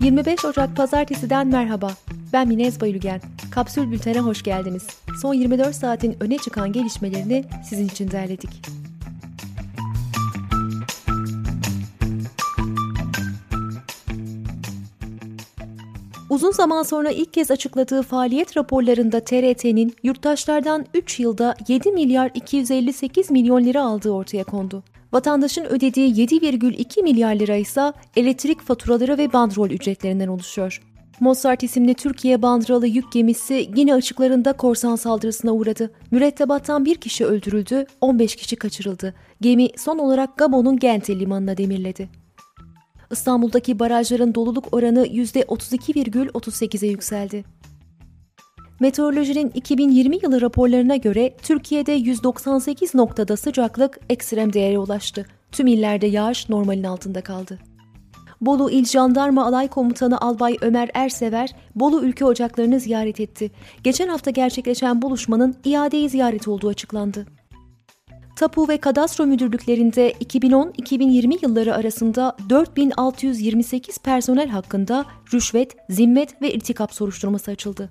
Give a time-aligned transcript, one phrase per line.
[0.00, 1.90] 25 Ocak Pazartesi'den merhaba.
[2.32, 3.20] Ben Minez Bayülgen.
[3.50, 4.86] Kapsül Bülten'e hoş geldiniz.
[5.22, 8.50] Son 24 saatin öne çıkan gelişmelerini sizin için derledik.
[16.30, 23.30] Uzun zaman sonra ilk kez açıkladığı faaliyet raporlarında TRT'nin yurttaşlardan 3 yılda 7 milyar 258
[23.30, 24.82] milyon lira aldığı ortaya kondu.
[25.12, 30.82] Vatandaşın ödediği 7,2 milyar lira ise elektrik faturaları ve bandrol ücretlerinden oluşuyor.
[31.20, 35.90] Mozart isimli Türkiye bandralı yük gemisi yine açıklarında korsan saldırısına uğradı.
[36.10, 39.14] Mürettebattan bir kişi öldürüldü, 15 kişi kaçırıldı.
[39.40, 42.08] Gemi son olarak Gabon'un Gente limanına demirledi.
[43.10, 47.44] İstanbul'daki barajların doluluk oranı %32,38'e yükseldi.
[48.80, 55.26] Meteorolojinin 2020 yılı raporlarına göre Türkiye'de 198 noktada sıcaklık ekstrem değere ulaştı.
[55.52, 57.58] Tüm illerde yağış normalin altında kaldı.
[58.40, 63.50] Bolu İl Jandarma Alay Komutanı Albay Ömer Ersever, Bolu ülke ocaklarını ziyaret etti.
[63.84, 67.26] Geçen hafta gerçekleşen buluşmanın iadeyi ziyaret olduğu açıklandı.
[68.36, 77.50] Tapu ve Kadastro Müdürlüklerinde 2010-2020 yılları arasında 4628 personel hakkında rüşvet, zimmet ve irtikap soruşturması
[77.50, 77.90] açıldı.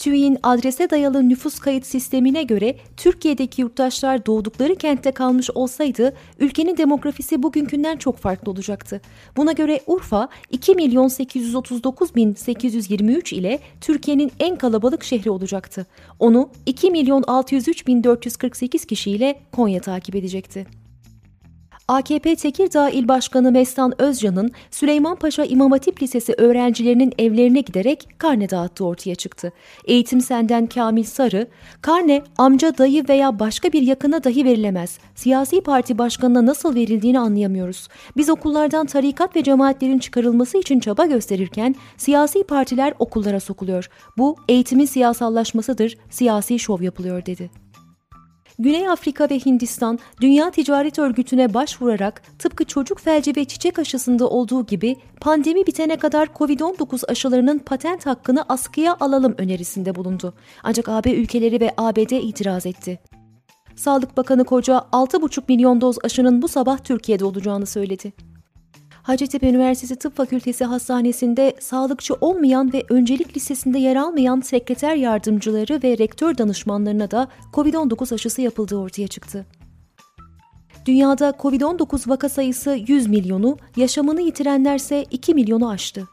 [0.00, 7.42] TÜİ'nin adrese dayalı nüfus kayıt sistemine göre Türkiye'deki yurttaşlar doğdukları kentte kalmış olsaydı ülkenin demografisi
[7.42, 9.00] bugünkünden çok farklı olacaktı.
[9.36, 15.86] Buna göre Urfa 2 milyon 839 bin 823 ile Türkiye'nin en kalabalık şehri olacaktı.
[16.18, 20.79] Onu 2 milyon 603 bin 448 kişiyle Konya takip edecekti.
[21.90, 28.86] AKP Tekirdağ İl Başkanı Mestan Özcan'ın Süleymanpaşa İmam Hatip Lisesi öğrencilerinin evlerine giderek karne dağıttığı
[28.86, 29.52] ortaya çıktı.
[29.84, 31.46] Eğitim Senden Kamil Sarı,
[31.82, 34.98] karne amca, dayı veya başka bir yakına dahi verilemez.
[35.14, 37.88] Siyasi parti başkanına nasıl verildiğini anlayamıyoruz.
[38.16, 43.90] Biz okullardan tarikat ve cemaatlerin çıkarılması için çaba gösterirken siyasi partiler okullara sokuluyor.
[44.18, 47.69] Bu eğitimin siyasallaşmasıdır, siyasi şov yapılıyor dedi.
[48.60, 54.66] Güney Afrika ve Hindistan Dünya Ticaret Örgütü'ne başvurarak tıpkı çocuk felci ve çiçek aşısında olduğu
[54.66, 60.34] gibi pandemi bitene kadar COVID-19 aşılarının patent hakkını askıya alalım önerisinde bulundu.
[60.62, 63.00] Ancak AB ülkeleri ve ABD itiraz etti.
[63.76, 68.12] Sağlık Bakanı Koca 6,5 milyon doz aşının bu sabah Türkiye'de olacağını söyledi.
[69.02, 75.98] Hacettepe Üniversitesi Tıp Fakültesi Hastanesi'nde sağlıkçı olmayan ve öncelik listesinde yer almayan sekreter yardımcıları ve
[75.98, 79.46] rektör danışmanlarına da COVID-19 aşısı yapıldığı ortaya çıktı.
[80.86, 86.08] Dünyada COVID-19 vaka sayısı 100 milyonu, yaşamını yitirenlerse 2 milyonu aştı.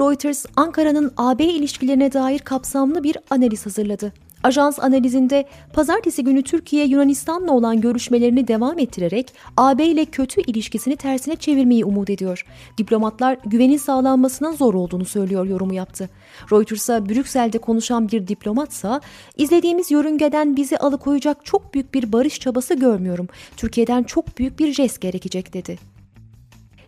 [0.00, 4.12] Reuters, Ankara'nın AB ilişkilerine dair kapsamlı bir analiz hazırladı.
[4.42, 11.36] Ajans analizinde pazartesi günü Türkiye Yunanistan'la olan görüşmelerini devam ettirerek AB ile kötü ilişkisini tersine
[11.36, 12.46] çevirmeyi umut ediyor.
[12.78, 16.08] Diplomatlar güvenin sağlanmasının zor olduğunu söylüyor yorumu yaptı.
[16.52, 19.00] Reuters'a Brüksel'de konuşan bir diplomatsa
[19.36, 23.28] izlediğimiz yörüngeden bizi alıkoyacak çok büyük bir barış çabası görmüyorum.
[23.56, 25.97] Türkiye'den çok büyük bir jest gerekecek dedi.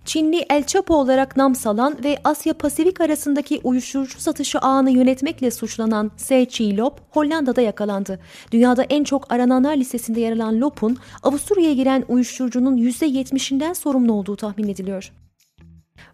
[0.04, 6.10] Çinli El Chapo olarak nam salan ve Asya Pasifik arasındaki uyuşturucu satışı ağını yönetmekle suçlanan
[6.16, 8.20] Se Chi Lop, Hollanda'da yakalandı.
[8.52, 14.68] Dünyada en çok arananlar listesinde yer alan Lop'un Avusturya'ya giren uyuşturucunun %70'inden sorumlu olduğu tahmin
[14.68, 15.12] ediliyor.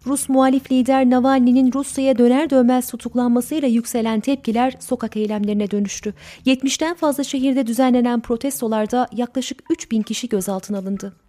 [0.05, 6.13] Rus muhalif lider Navalny'nin Rusya'ya döner dönmez tutuklanmasıyla yükselen tepkiler sokak eylemlerine dönüştü.
[6.45, 11.26] 70'ten fazla şehirde düzenlenen protestolarda yaklaşık 3000 kişi gözaltına alındı.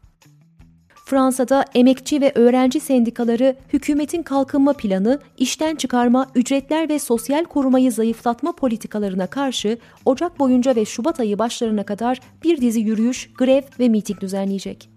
[1.08, 8.52] Fransa'da emekçi ve öğrenci sendikaları hükümetin kalkınma planı, işten çıkarma, ücretler ve sosyal korumayı zayıflatma
[8.52, 14.20] politikalarına karşı Ocak boyunca ve Şubat ayı başlarına kadar bir dizi yürüyüş, grev ve miting
[14.20, 14.88] düzenleyecek.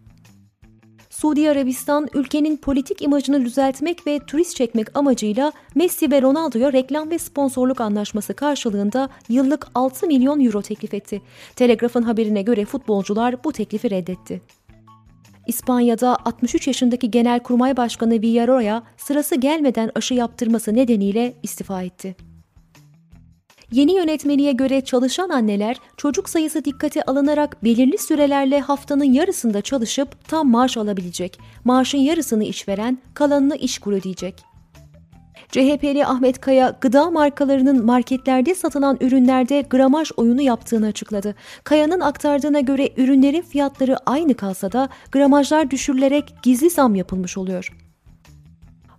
[1.10, 7.20] Suudi Arabistan ülkenin politik imajını düzeltmek ve turist çekmek amacıyla Messi ve Ronaldo'ya reklam ve
[7.20, 11.22] sponsorluk anlaşması karşılığında yıllık 6 milyon euro teklif etti.
[11.56, 14.42] Telegraf'ın haberine göre futbolcular bu teklifi reddetti.
[15.52, 22.16] İspanya'da 63 yaşındaki Genelkurmay Başkanı Villarroya sırası gelmeden aşı yaptırması nedeniyle istifa etti.
[23.72, 30.50] Yeni yönetmeliğe göre çalışan anneler çocuk sayısı dikkate alınarak belirli sürelerle haftanın yarısında çalışıp tam
[30.50, 31.40] maaş alabilecek.
[31.64, 34.51] Maaşın yarısını işveren, kalanını işkur ödeyecek.
[35.52, 41.36] CHP'li Ahmet Kaya gıda markalarının marketlerde satılan ürünlerde gramaj oyunu yaptığını açıkladı.
[41.64, 47.72] Kaya'nın aktardığına göre ürünlerin fiyatları aynı kalsa da gramajlar düşürülerek gizli zam yapılmış oluyor.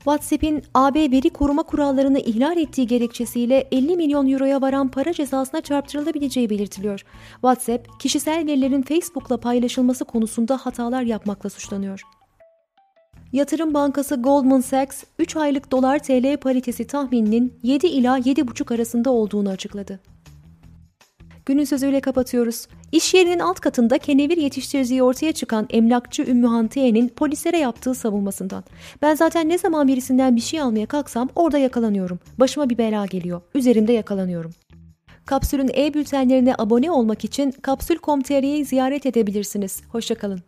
[0.05, 6.51] WhatsApp'in AB veri koruma kurallarını ihlal ettiği gerekçesiyle 50 milyon euroya varan para cezasına çarptırılabileceği
[6.51, 7.05] belirtiliyor.
[7.33, 12.03] WhatsApp, kişisel verilerin Facebook'la paylaşılması konusunda hatalar yapmakla suçlanıyor.
[13.33, 19.49] Yatırım bankası Goldman Sachs 3 aylık dolar TL paritesi tahmininin 7 ila 7,5 arasında olduğunu
[19.49, 20.01] açıkladı.
[21.47, 22.67] Günün sözüyle kapatıyoruz.
[22.93, 28.65] İş yerinin alt katında kenevir yetiştirdiği ortaya çıkan emlakçı Ümmü Hantiye'nin polislere yaptığı savunmasından.
[29.03, 32.19] Ben zaten ne zaman birisinden bir şey almaya kalksam orada yakalanıyorum.
[32.39, 33.43] Başıma bir bela geliyor.
[33.55, 34.51] Üzerimde yakalanıyorum.
[35.27, 39.83] Kapsül'ün e-bültenlerine abone olmak için kapsül.com.tr'yi ziyaret edebilirsiniz.
[39.93, 40.41] Hoşçakalın.